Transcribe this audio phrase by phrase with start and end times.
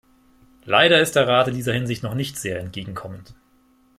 [0.65, 3.35] Leider ist der Rat in dieser Hinsicht noch nicht sehr entgegenkommend.